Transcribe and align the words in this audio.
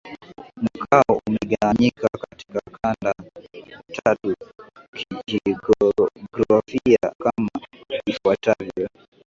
Mkoa 0.55 1.03
umegawanyika 1.27 2.07
katika 2.29 2.59
kanda 2.81 3.13
tatu 4.03 4.35
kijiografia 6.31 7.13
kama 7.17 7.49
ifuatavyo 8.05 8.89